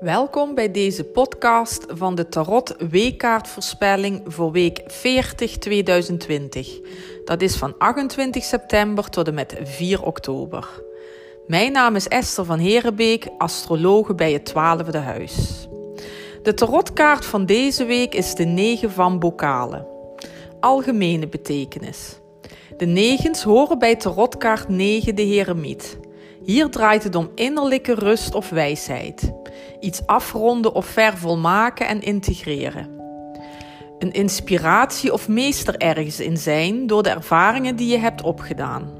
Welkom 0.00 0.54
bij 0.54 0.70
deze 0.70 1.04
podcast 1.04 1.84
van 1.88 2.14
de 2.14 2.28
Tarot 2.28 2.76
Weekkaartvoorspelling 2.90 4.22
voor 4.26 4.52
week 4.52 4.80
40 4.86 5.58
2020. 5.58 6.80
Dat 7.24 7.42
is 7.42 7.56
van 7.56 7.74
28 7.78 8.44
september 8.44 9.08
tot 9.08 9.28
en 9.28 9.34
met 9.34 9.56
4 9.62 10.02
oktober. 10.02 10.82
Mijn 11.46 11.72
naam 11.72 11.96
is 11.96 12.08
Esther 12.08 12.44
van 12.44 12.58
Herenbeek, 12.58 13.28
astrologe 13.38 14.14
bij 14.14 14.32
het 14.32 14.50
12e 14.50 14.98
huis. 14.98 15.68
De 16.42 16.54
tarotkaart 16.54 17.24
van 17.24 17.46
deze 17.46 17.84
week 17.84 18.14
is 18.14 18.34
de 18.34 18.44
9 18.44 18.90
van 18.90 19.18
bokalen. 19.18 19.86
Algemene 20.60 21.28
betekenis. 21.28 22.18
De 22.76 22.86
negens 22.86 23.42
horen 23.42 23.78
bij 23.78 23.96
tarotkaart 23.96 24.68
9 24.68 25.14
de 25.14 25.22
Heremiet. 25.22 25.98
Hier 26.44 26.70
draait 26.70 27.02
het 27.02 27.14
om 27.14 27.30
innerlijke 27.34 27.94
rust 27.94 28.34
of 28.34 28.48
wijsheid. 28.48 29.39
Iets 29.80 30.06
afronden 30.06 30.74
of 30.74 30.86
vervolmaken 30.86 31.88
en 31.88 32.02
integreren. 32.02 32.88
Een 33.98 34.12
inspiratie 34.12 35.12
of 35.12 35.28
meester 35.28 35.76
ergens 35.76 36.20
in 36.20 36.36
zijn 36.36 36.86
door 36.86 37.02
de 37.02 37.10
ervaringen 37.10 37.76
die 37.76 37.88
je 37.88 37.98
hebt 37.98 38.22
opgedaan. 38.22 38.98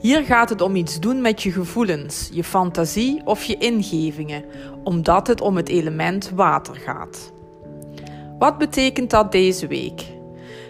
Hier 0.00 0.24
gaat 0.24 0.48
het 0.48 0.60
om 0.60 0.76
iets 0.76 1.00
doen 1.00 1.20
met 1.20 1.42
je 1.42 1.50
gevoelens, 1.50 2.28
je 2.32 2.44
fantasie 2.44 3.20
of 3.24 3.44
je 3.44 3.56
ingevingen, 3.58 4.44
omdat 4.84 5.26
het 5.26 5.40
om 5.40 5.56
het 5.56 5.68
element 5.68 6.30
water 6.34 6.74
gaat. 6.74 7.32
Wat 8.38 8.58
betekent 8.58 9.10
dat 9.10 9.32
deze 9.32 9.66
week? 9.66 10.02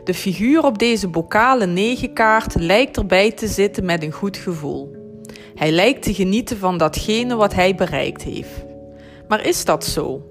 De 0.05 0.15
figuur 0.15 0.65
op 0.65 0.79
deze 0.79 1.09
bokale 1.09 1.67
negenkaart 1.67 2.55
lijkt 2.55 2.97
erbij 2.97 3.33
te 3.33 3.47
zitten 3.47 3.85
met 3.85 4.03
een 4.03 4.13
goed 4.13 4.37
gevoel. 4.37 4.97
Hij 5.55 5.71
lijkt 5.71 6.03
te 6.03 6.15
genieten 6.15 6.59
van 6.59 6.79
datgene 6.79 7.35
wat 7.35 7.55
hij 7.55 7.75
bereikt 7.75 8.23
heeft. 8.23 8.66
Maar 9.29 9.47
is 9.47 9.65
dat 9.65 9.85
zo? 9.85 10.23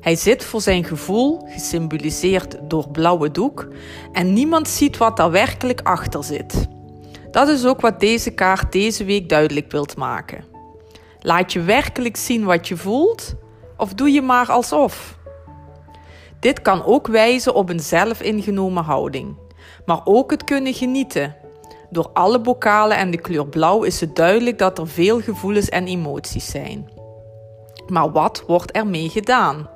Hij 0.00 0.16
zit 0.16 0.44
voor 0.44 0.60
zijn 0.60 0.84
gevoel, 0.84 1.46
gesymboliseerd 1.48 2.56
door 2.62 2.88
blauwe 2.88 3.30
doek, 3.30 3.68
en 4.12 4.32
niemand 4.32 4.68
ziet 4.68 4.96
wat 4.96 5.16
daar 5.16 5.30
werkelijk 5.30 5.80
achter 5.82 6.24
zit. 6.24 6.66
Dat 7.30 7.48
is 7.48 7.66
ook 7.66 7.80
wat 7.80 8.00
deze 8.00 8.30
kaart 8.30 8.72
deze 8.72 9.04
week 9.04 9.28
duidelijk 9.28 9.70
wilt 9.72 9.96
maken. 9.96 10.44
Laat 11.20 11.52
je 11.52 11.60
werkelijk 11.60 12.16
zien 12.16 12.44
wat 12.44 12.68
je 12.68 12.76
voelt, 12.76 13.34
of 13.76 13.94
doe 13.94 14.10
je 14.10 14.22
maar 14.22 14.46
alsof? 14.46 15.18
Dit 16.40 16.62
kan 16.62 16.84
ook 16.84 17.06
wijzen 17.06 17.54
op 17.54 17.68
een 17.68 17.80
zelfingenomen 17.80 18.84
houding, 18.84 19.36
maar 19.86 20.00
ook 20.04 20.30
het 20.30 20.44
kunnen 20.44 20.74
genieten 20.74 21.36
door 21.90 22.10
alle 22.12 22.40
bokalen 22.40 22.96
en 22.96 23.10
de 23.10 23.20
kleur 23.20 23.46
blauw 23.46 23.82
is 23.82 24.00
het 24.00 24.16
duidelijk 24.16 24.58
dat 24.58 24.78
er 24.78 24.88
veel 24.88 25.20
gevoelens 25.20 25.68
en 25.68 25.86
emoties 25.86 26.50
zijn. 26.50 27.01
Maar 27.92 28.12
wat 28.12 28.44
wordt 28.46 28.70
ermee 28.70 29.08
gedaan? 29.08 29.68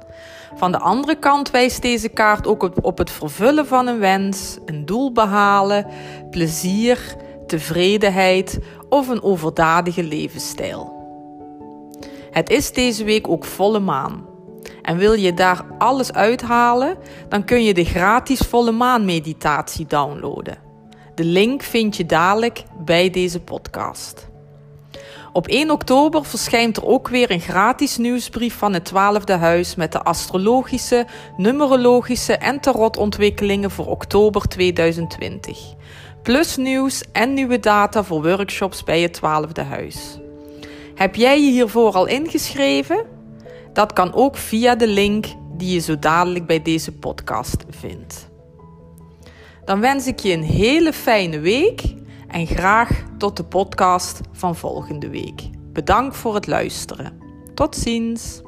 Van 0.55 0.72
de 0.72 0.78
andere 0.78 1.19
kant 1.19 1.50
wijst 1.50 1.83
deze 1.83 2.09
kaart 2.09 2.47
ook 2.47 2.70
op 2.83 2.98
het 2.98 3.11
vervullen 3.11 3.67
van 3.67 3.86
een 3.86 3.98
wens, 3.98 4.59
een 4.64 4.86
doel 4.86 5.12
behalen, 5.12 5.86
plezier, 6.31 7.17
tevredenheid 7.47 8.59
of 8.89 9.09
een 9.09 9.22
overdadige 9.22 10.03
levensstijl. 10.03 10.94
Het 12.31 12.50
is 12.50 12.72
deze 12.72 13.05
week 13.05 13.28
ook 13.28 13.44
volle 13.44 13.81
maan. 13.81 14.27
En 14.83 14.97
wil 14.97 15.12
je 15.12 15.34
daar 15.34 15.64
alles 15.78 16.12
uithalen, 16.12 16.97
dan 17.28 17.44
kun 17.44 17.64
je 17.64 17.75
de 17.75 17.84
gratis 17.84 18.41
volle 18.41 18.72
maan 18.72 19.05
meditatie 19.05 19.87
downloaden. 19.87 20.59
De 21.14 21.25
link 21.25 21.62
vind 21.62 21.97
je 21.97 22.06
dadelijk 22.06 22.64
bij 22.84 23.11
deze 23.11 23.41
podcast. 23.41 24.28
Op 25.36 25.46
1 25.46 25.70
oktober 25.70 26.24
verschijnt 26.24 26.76
er 26.76 26.86
ook 26.86 27.08
weer 27.08 27.30
een 27.30 27.40
gratis 27.40 27.96
nieuwsbrief 27.96 28.54
van 28.54 28.72
het 28.72 28.92
12e 28.92 29.38
huis 29.38 29.74
met 29.74 29.92
de 29.92 30.02
astrologische, 30.02 31.06
numerologische 31.36 32.36
en 32.36 32.60
tarotontwikkelingen 32.60 33.70
voor 33.70 33.86
oktober 33.86 34.48
2020. 34.48 35.58
Plus 36.22 36.56
nieuws 36.56 37.02
en 37.12 37.34
nieuwe 37.34 37.60
data 37.60 38.04
voor 38.04 38.22
workshops 38.22 38.84
bij 38.84 39.00
het 39.00 39.20
12e 39.20 39.66
huis. 39.69 40.19
Heb 40.94 41.14
jij 41.14 41.42
je 41.42 41.50
hiervoor 41.50 41.92
al 41.92 42.06
ingeschreven? 42.06 43.04
Dat 43.72 43.92
kan 43.92 44.14
ook 44.14 44.36
via 44.36 44.75
de 44.75 44.88
link 44.88 45.26
die 45.56 45.72
je 45.72 45.80
zo 45.80 45.98
dadelijk 45.98 46.46
bij 46.46 46.62
deze 46.62 46.92
podcast 46.92 47.64
vindt. 47.70 48.28
Dan 49.64 49.80
wens 49.80 50.06
ik 50.06 50.19
je 50.19 50.32
een 50.32 50.44
hele 50.44 50.92
fijne 50.92 51.38
week 51.38 51.82
en 52.36 52.47
graag 52.47 53.04
tot 53.19 53.36
de 53.36 53.44
podcast 53.44 54.20
van 54.32 54.56
volgende 54.56 55.08
week. 55.08 55.50
Bedankt 55.72 56.16
voor 56.16 56.34
het 56.34 56.47
luisteren. 56.47 57.20
Tot 57.54 57.76
ziens. 57.76 58.42